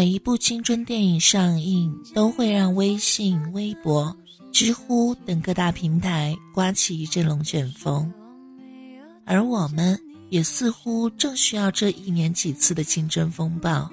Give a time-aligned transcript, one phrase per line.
[0.00, 4.16] 每一部青春电影上映，都会让微信、微博、
[4.50, 8.10] 知乎等各大平台刮起一阵龙卷风，
[9.26, 13.90] 而我们也似乎正需要这一年几次的青春风暴，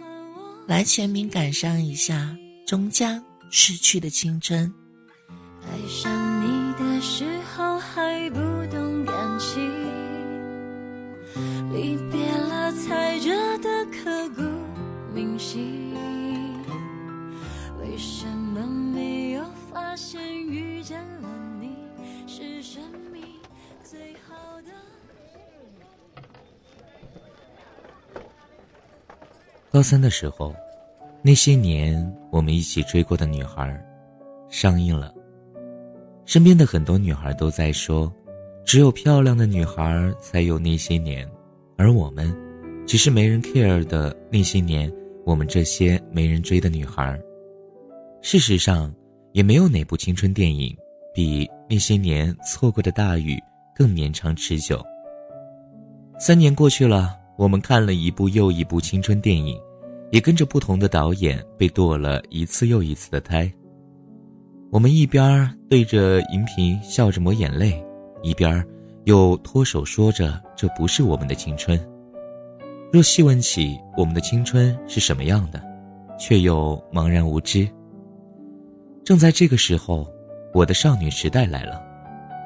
[0.66, 2.34] 来全民感伤一下
[2.66, 4.74] 终将逝去的青春。
[5.64, 6.10] 爱上
[6.42, 8.38] 你的时候还不
[8.72, 9.62] 懂感情，
[11.74, 14.42] 离别了才觉得刻骨
[17.80, 21.76] 为什么没有发现遇见了你
[22.28, 22.80] 是生
[23.12, 23.24] 命
[23.84, 24.70] 最好的？
[29.72, 30.54] 高三的时候，
[31.24, 33.84] 那些年我们一起追过的女孩，
[34.50, 35.12] 上映了。
[36.26, 38.14] 身边的很多女孩都在说，
[38.64, 41.28] 只有漂亮的女孩才有那些年，
[41.76, 42.32] 而我们，
[42.86, 44.94] 只是没人 care 的那些年，
[45.28, 47.20] 我们这些没人追的女孩。
[48.22, 48.90] 事实上，
[49.34, 50.74] 也没有哪部青春电影
[51.14, 53.38] 比那些年错过的大雨
[53.76, 54.82] 更绵长持久。
[56.18, 59.60] 三年过去了，我们看了一部又一部青春电影，
[60.12, 63.52] 也跟着不同的导演被堕了一次又一次的胎。
[64.72, 67.84] 我们一边对着荧屏笑着抹眼泪，
[68.24, 68.66] 一边
[69.04, 71.78] 又脱手说着这不是我们的青春。
[72.92, 75.62] 若细问起我们的青春是什么样的，
[76.18, 77.68] 却又茫然无知。
[79.04, 80.08] 正在这个时候，
[80.54, 81.82] 我的少女时代来了。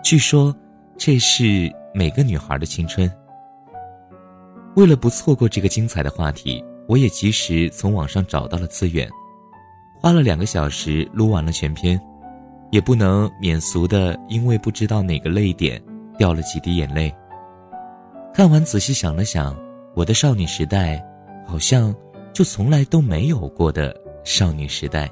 [0.03, 0.56] 据说，
[0.97, 3.12] 这是每个女孩的青春。
[4.75, 9.08] 为了不错过这个精彩的话题，我也及时从网上找到了资源，
[10.00, 12.02] 花了两个小时撸完了全篇。
[12.72, 15.81] 也不能免俗的，因为不知道哪个泪点
[16.18, 17.13] 掉了几滴眼泪。
[18.34, 19.53] 看完仔细想了想，
[19.94, 21.03] 我的少女时代，
[21.46, 21.94] 好像
[22.34, 25.12] 就从来都没有过的少女时代。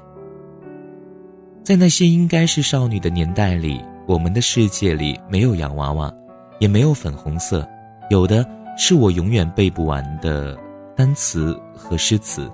[1.62, 6.12] 在那些应该是少女的年代里，我们的世界里没有洋娃娃，
[6.58, 7.68] 也没有粉红色，
[8.08, 8.44] 有的
[8.76, 10.58] 是我永远背不完的
[10.96, 12.50] 单词和诗词。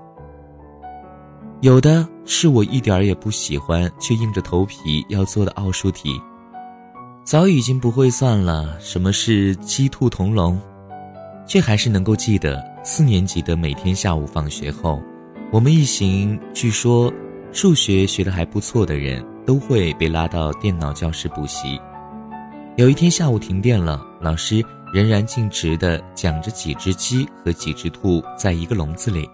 [1.60, 6.20] 有的是我一点儿也不喜欢却硬着头皮要做的奥数题，
[7.24, 8.78] 早已经不会算了。
[8.80, 10.60] 什么是鸡兔同笼？
[11.46, 15.00] 却还是能够记得四年级的每天下午放学后，
[15.52, 17.12] 我们一行据说
[17.52, 21.80] 数学学得还不错的人都会被拉到电脑教室补习。
[22.76, 24.62] 有一天下午停电了，老师
[24.92, 29.28] 仍然尽职地讲着几只鸡和几只兔在一个笼子里。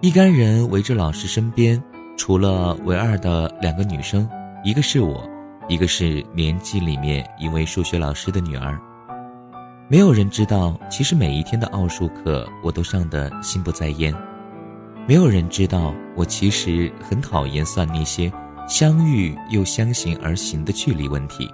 [0.00, 1.82] 一干人围着老师身边，
[2.16, 4.28] 除了唯二的两个女生，
[4.62, 5.28] 一个是我，
[5.68, 8.78] 一个是年级里面一位数学老师的女儿。
[9.90, 14.14] 没有人知道，其实每一天的奥数课我都上得心不在焉。
[15.06, 18.30] 没有人知道，我其实很讨厌算那些
[18.68, 21.50] 相遇又相形而行的距离问题。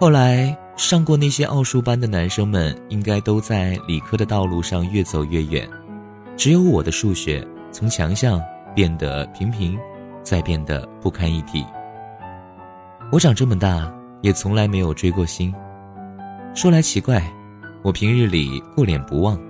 [0.00, 5.70] 后来上过那些奥数班的男生们，应该都在理科的道路上越走越远。
[6.36, 8.42] 只有我的数学从强项
[8.74, 9.78] 变得平平，
[10.24, 11.64] 再变得不堪一击。
[13.12, 13.88] 我长这么大
[14.22, 15.54] 也从来没有追过星。
[16.52, 17.22] 说来奇怪，
[17.82, 19.40] 我平日里过脸不忘，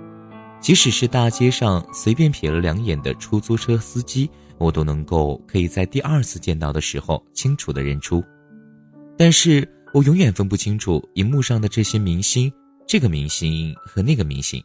[0.61, 4.29] 即使是大街上随便瞥了两眼的出租车司机，
[4.59, 8.23] 我都能够可以在第二次见到的时候清楚的认出。
[9.17, 12.51] 但是我永远分不清楚荧幕上的这些明星，
[12.87, 14.63] 这个明星和那个明星。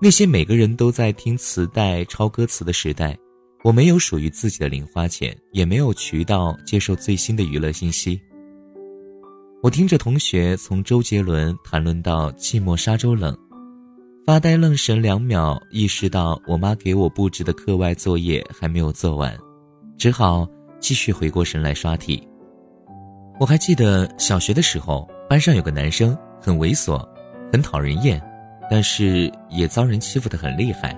[0.00, 3.16] 那些每个人都在听磁带抄歌词的时代，
[3.62, 8.20] 我没有属于自己的零花钱，也没有渠道接受最新的娱乐信息。
[9.64, 13.34] 我听着同学从周杰伦谈论到寂寞沙洲冷，
[14.26, 19.34] 发呆愣神两秒，意识到我妈给我布置的课外作业还没有做完，
[19.96, 20.46] 只好
[20.80, 22.28] 继续回过神来刷题。
[23.40, 27.02] 我还记得小学的时候，班上有个男生很猥琐，
[27.50, 28.22] 很讨人厌。
[28.70, 30.94] 但是也遭人欺负得很厉害。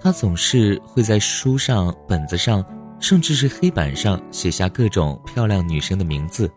[0.00, 2.64] 他总是会在书上、本子上，
[3.00, 6.48] 甚至是黑板上写下各种漂亮女生的名字，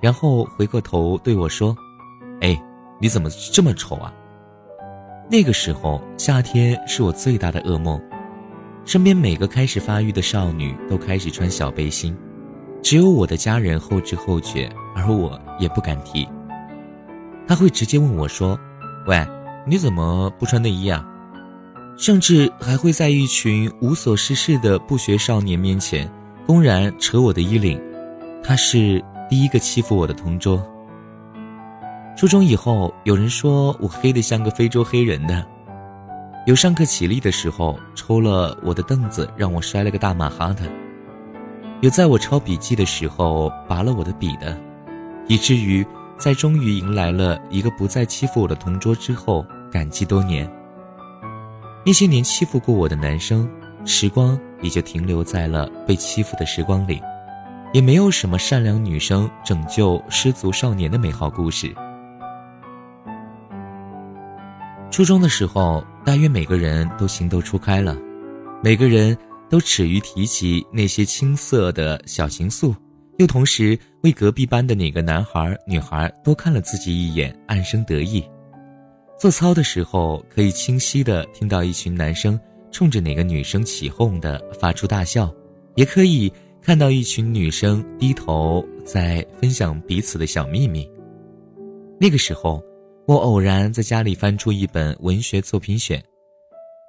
[0.00, 1.76] 然后回过头对我说
[2.40, 2.60] ：“哎，
[3.00, 4.12] 你怎么这么丑啊？”
[5.30, 8.00] 那个时候，夏天是我最大的噩梦。
[8.84, 12.16] 身边每个开始发育的少女都开始穿小背心，
[12.82, 16.28] 只有我的家人后知后觉，而我也不敢提。
[17.46, 18.58] 他会直接问我说
[19.06, 19.24] ：“喂。”
[19.66, 21.06] 你怎么不穿内衣啊？
[21.98, 26.10] 甚至还会在一群无所事事的不学少年面前
[26.46, 27.78] 公然扯我的衣领。
[28.42, 30.64] 他是第一个欺负我的同桌。
[32.16, 35.46] 初中以后，有人说我黑的像个非洲黑人的，
[36.46, 40.64] 有上课起立的时候抽了我的凳子，让我摔了个大马哈的；
[41.80, 44.58] 有在我抄笔记的时候拔了我的笔的，
[45.28, 45.86] 以至于
[46.16, 50.50] 在终于迎来了一个不再欺负我的同桌之后，感激多年。
[51.86, 53.48] 那些年欺负过我的男生，
[53.84, 57.00] 时光也就停留在了被欺负的时光里，
[57.72, 61.74] 也没有什么善良女生拯救失足少年的美好故事。
[64.90, 67.96] 初中的时候，大约每个人都情窦初开了，
[68.64, 69.16] 每个人
[69.50, 72.74] 都耻于提起那些青涩的小情愫，
[73.18, 78.24] 又同时为隔壁班的哪个男孩女孩多看了自己一眼，暗生得意。
[79.18, 82.40] 做操的时候，可以清晰的听到一群男生
[82.72, 85.30] 冲着哪个女生起哄的发出大笑，
[85.74, 86.32] 也可以
[86.62, 90.88] 看到一群女生低头在分享彼此的小秘密。
[92.00, 92.62] 那个时候。
[93.08, 95.98] 我偶然在家里翻出一本文学作品选，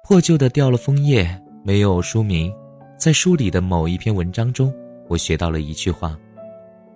[0.06, 1.26] 破旧的掉了封页，
[1.64, 2.52] 没有书名。
[2.98, 4.70] 在书里的某一篇文章中，
[5.08, 6.20] 我学到了一句话：“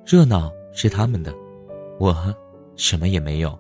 [0.05, 1.33] 热闹是他们的，
[1.99, 2.15] 我
[2.77, 3.59] 什么也没有。”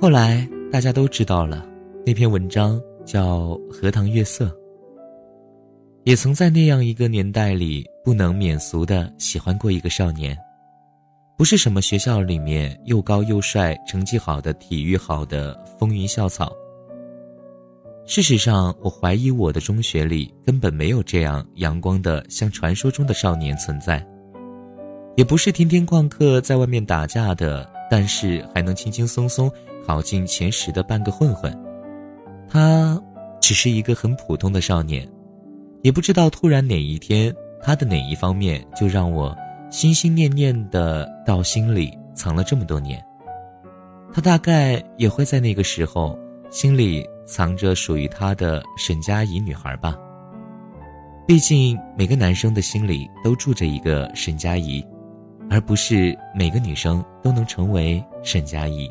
[0.00, 1.68] 后来大家都知道了，
[2.06, 4.46] 那篇文章叫《荷塘月色》。
[6.06, 10.38] 也曾在那样一个年代里，不能免俗的喜欢过一个少年。
[11.36, 16.52] 不是什么学校里面又高又帅、成绩好的、体育好的风云校草。
[18.06, 24.00] 事实上，我怀疑我的中学里根本没有这样阳光的像传说中的少年存在。
[25.16, 29.50] 也不是天天旷课在外面打架的，但是还能轻轻松松
[29.84, 31.52] 考进前十的半个混混。
[32.48, 33.02] 他
[33.40, 35.04] 只是一个很普通的少年，
[35.86, 39.32] 也不知道突然哪一天他的哪一方面就让我。
[39.70, 43.00] 心心念念的到心里藏了这么多年，
[44.12, 46.18] 他大概也会在那个时候
[46.50, 49.96] 心里藏着属于他的沈佳宜女孩吧。
[51.26, 54.84] 毕竟每个男生的心里都住着一个沈佳宜，
[55.50, 58.90] 而不是每个女生都能成为沈佳宜。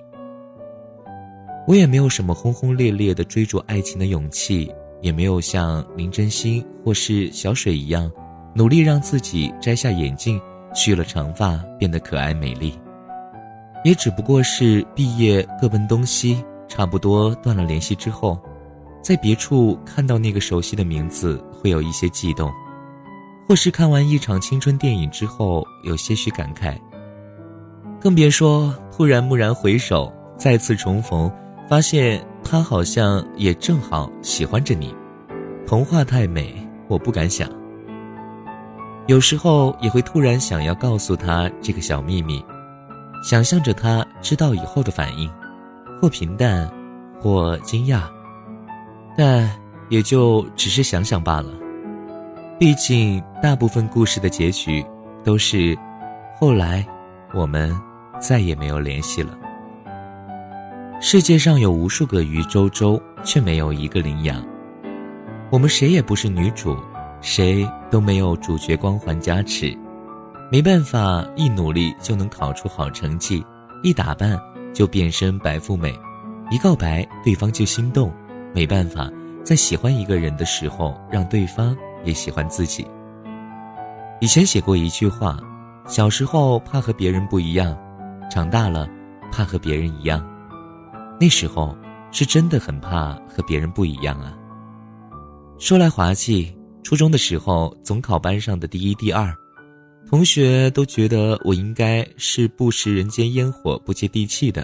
[1.67, 4.71] 我也没有什么轰轰烈烈的追逐爱情的勇气，
[5.01, 8.11] 也没有像林真心或是小水一样
[8.53, 10.39] 努力让自己摘下眼镜。
[10.77, 12.77] 蓄了长发，变得可爱美丽，
[13.85, 18.37] 也只不过是毕业各奔东西，差不多断了联系之后，
[19.01, 22.51] 在别处看到那个熟悉的名字，会有一些悸动，
[23.47, 26.77] 或是看完一场青春电影之后有些许感慨。
[28.01, 31.31] 更别说突然蓦然回首，再次重逢，
[31.69, 34.95] 发现他好像也正好喜欢着你。
[35.65, 36.55] 童话太美，
[36.87, 37.49] 我不敢想。
[39.07, 42.45] 有时候也会突然想要告诉他这个小秘密，
[43.27, 45.29] 想象着他知道以后的反应，
[45.99, 46.71] 或平淡，
[47.19, 48.01] 或惊讶，
[49.17, 49.51] 但
[49.89, 51.49] 也就只是想想罢了。
[52.59, 54.85] 毕竟大部分故事的结局
[55.23, 55.77] 都是，
[56.39, 56.85] 后来
[57.33, 57.75] 我们
[58.19, 59.35] 再也没有联系了。
[61.01, 64.43] 世界上有无数个余周周，却没有一个林羊。
[65.51, 66.77] 我们谁也不是女主。
[67.21, 69.75] 谁都没有主角光环加持，
[70.51, 73.43] 没办法一努力就能考出好成绩，
[73.81, 74.39] 一打扮
[74.71, 75.97] 就变身白富美，
[76.51, 78.13] 一告白对方就心动，
[78.53, 79.09] 没办法
[79.43, 82.85] 在喜欢一个人的时候让对方也喜欢自己。
[84.21, 85.39] 以前写过一句话：
[85.87, 87.75] 小时候怕和别人不一样，
[88.29, 88.87] 长大了
[89.31, 90.23] 怕和别人一样。
[91.19, 91.75] 那时候
[92.11, 94.37] 是真的很怕和别人不一样啊。
[95.57, 96.55] 说来滑稽。
[96.83, 99.33] 初中的时候，总考班上的第一、第二，
[100.07, 104.63] 同学都觉得我应该是不食人间烟火、不接地气的。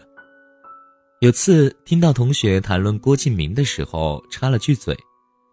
[1.21, 4.95] 有次听到同学谈论郭敬明的时候，插了句嘴，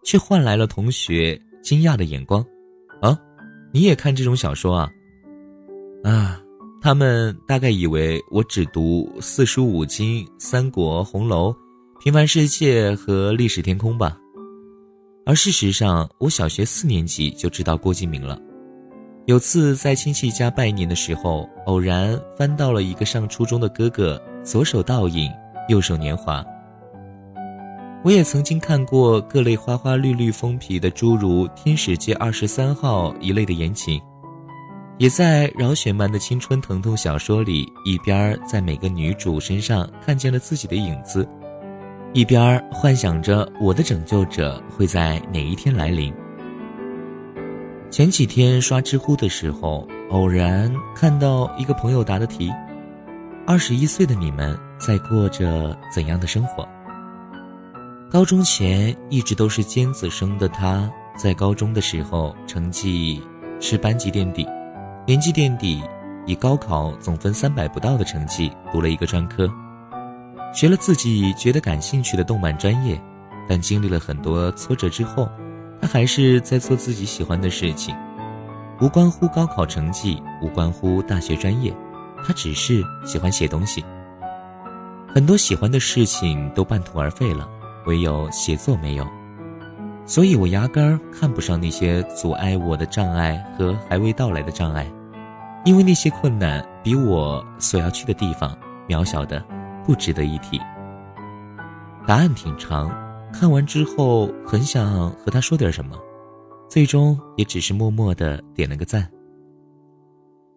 [0.05, 2.45] 却换来了同学惊讶的眼光。
[3.01, 3.19] 啊，
[3.73, 4.91] 你也看这种小说啊？
[6.03, 6.39] 啊，
[6.81, 11.53] 他们大概以为我只读四书五经、三国、红楼、
[11.99, 14.17] 平凡世界和历史天空吧。
[15.25, 18.39] 而事实上，我小学四年级就知道郭敬明了。
[19.25, 25.29] 有次在亲戚家拜年的时候，偶然翻到了一个上初中的哥哥左手倒影，
[25.67, 26.43] 右手年华。
[28.05, 34.01] 我也曾经看过各类花花绿绿封皮的诸如《天使街二十三号》一类的言情，
[34.99, 41.25] 也在饶雪漫的青春疼痛小说里，一边在每个女主身上看见了自己的影子。
[42.11, 46.13] 一边幻想着我的拯救者会在哪一天来临。
[47.89, 52.51] 前几天刷知乎的时候，偶然看到一个朋友答的题
[53.47, 56.67] ：“二十一岁的你们在过着怎样的生活？”
[58.11, 63.23] 高中前一直都是尖子生的他，在高中的时候成绩
[63.61, 64.45] 是班级垫底，
[65.09, 65.81] 年级垫底，
[66.27, 69.49] 以高考总分三百不到的成绩读了一个专科，
[70.53, 73.01] 学了自己觉得感兴趣的动漫专业，
[73.47, 75.27] 但经历了很多挫折之后，
[75.81, 77.95] 他还是在做自己喜欢的事情，
[78.79, 81.75] 无关乎高考成绩，无关乎大学专业，
[82.23, 83.83] 他只是喜欢写东西。
[85.07, 87.49] 很多喜欢的事情都半途而废了。
[87.87, 89.07] 唯有写作没有，
[90.05, 94.85] 所以我压根儿看不上那些阻碍我的障碍和还未到来的障碍，
[95.65, 99.43] 因为那些困难比我所要去的地方渺小的
[99.85, 100.59] 不值得一提。
[102.07, 102.89] 答案挺长，
[103.31, 105.97] 看完之后很想和他说点什么，
[106.67, 109.07] 最终也只是默默的点了个赞。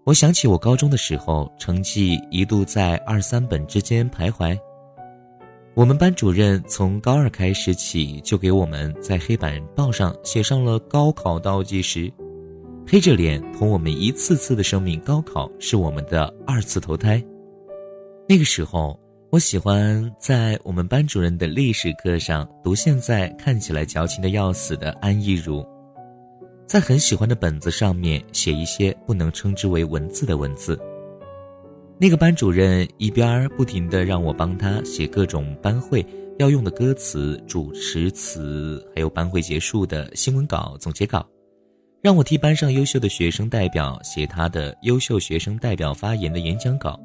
[0.04, 4.58] 我想起我高中的时候，成绩一度在二三本之间徘徊。
[5.74, 12.12] 我们班主任从高二开始起，就给我们在黑板报上写上了高考倒计时，
[12.86, 17.22] 黑着脸同我们一次次的声明高考是我们的二次投胎。
[18.28, 18.98] 那个时候，
[19.30, 25.66] 我喜欢在我们班主任的历史课上读现在看起来矫情的要死的安逸如，
[26.66, 30.78] 在很喜欢的本子上面写一些不能称之为文字的文字。
[31.98, 36.04] 那个班主任一边不停地让我帮他写各种班会
[36.38, 41.26] 要用的歌词、主持词，还有班会结束的新闻稿、总结稿，
[42.02, 46.98] 让我替班上优秀的学生代表写他的优秀学生代表发言的演讲稿，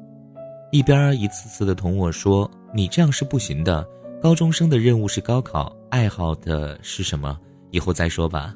[0.72, 3.86] 一边一次次地同我说：“你这样是不行的，
[4.20, 7.38] 高中生的任务是高考，爱好的是什么？
[7.70, 8.52] 以后再说吧。”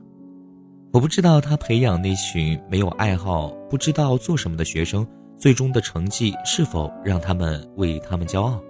[0.93, 5.07] 我不知道他培养那群没有爱好、不知道做什么的学生。
[5.39, 8.61] 最终的成绩是否让他们为他们骄傲？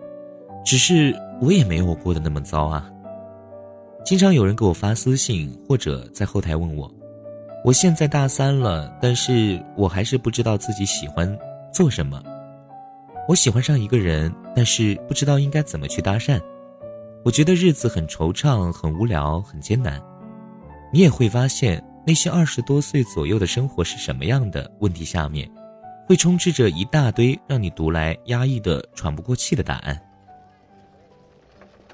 [0.64, 2.90] 只是我也没有过得那么糟啊。
[4.04, 6.90] 经常有人给我发私信，或者在后台问我
[7.64, 11.38] ：“我现在大三了，但是我还是不知道自己喜欢
[11.72, 12.20] 做什么。
[13.28, 16.40] 我喜欢上一个人，但是不知道应该怎么去搭讪。
[17.24, 20.02] 我觉得日子很惆怅，很无聊，很艰难。
[20.92, 24.70] 你也会发现，那些二十多岁左右的生活是什么样的？
[24.80, 25.48] 问题下面。”
[26.04, 29.98] 会充斥着一大堆让你读来压抑的喘不过气的答案。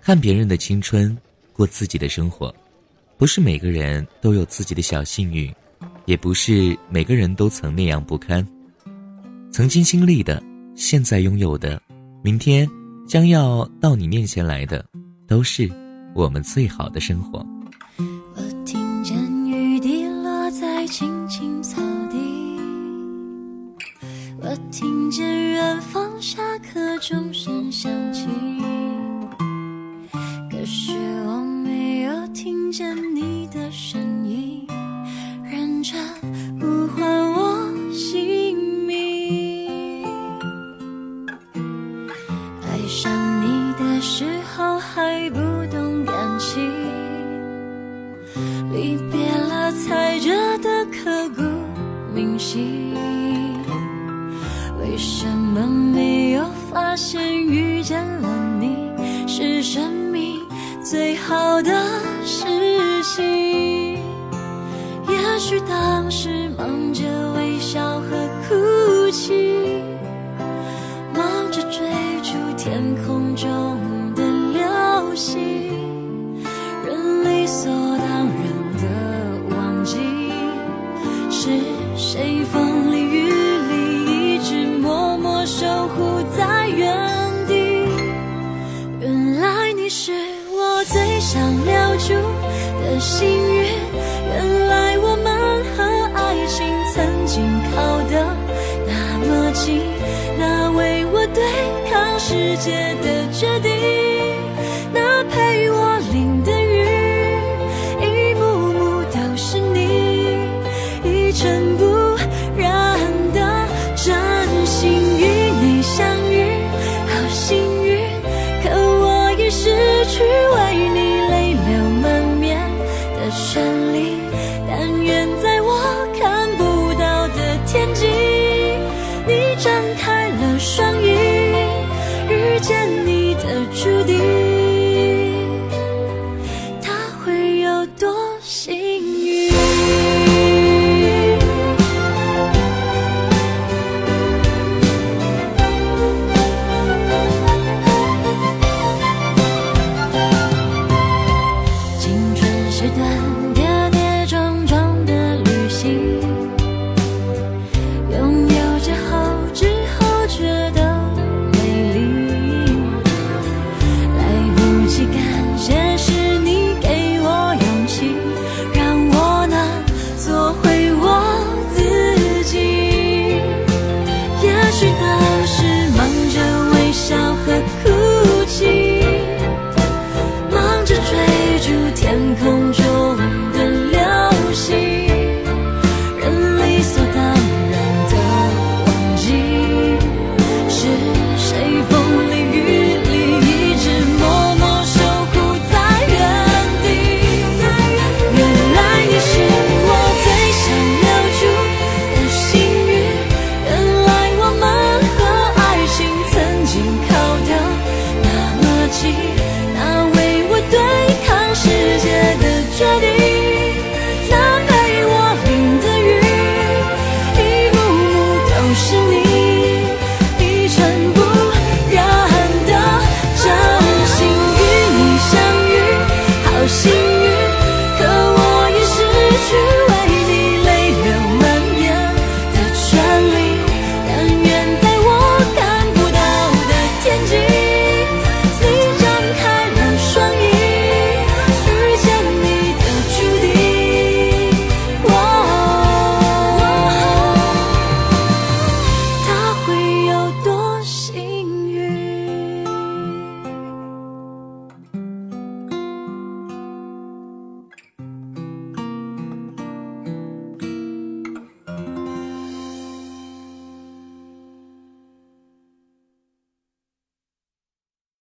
[0.01, 1.17] 看别人的青春，
[1.53, 2.53] 过自己的生活，
[3.19, 5.53] 不是每个人都有自己的小幸运，
[6.05, 8.47] 也不是每个人都曾那样不堪。
[9.51, 10.41] 曾经经历的，
[10.77, 11.83] 现在拥有的，
[12.23, 12.71] 明天
[13.09, 14.87] 将要到你面前来的，
[15.27, 15.69] 都是
[16.15, 17.45] 我们最好的生活。
[17.99, 21.83] 我听见雨滴落在青青草
[22.13, 22.17] 地。
[24.41, 26.08] 我听见远方
[42.88, 44.25] 爱上你的时
[44.57, 45.38] 候还不
[45.71, 46.73] 懂感情，
[48.73, 50.30] 离别了才觉
[50.62, 51.42] 得刻骨
[52.14, 52.95] 铭心。
[54.80, 58.28] 为什么没有发现遇见了
[58.59, 58.90] 你
[59.26, 60.40] 是生命
[60.83, 61.71] 最好的
[62.25, 62.47] 事
[63.02, 63.99] 情？
[65.11, 66.18] 也许当时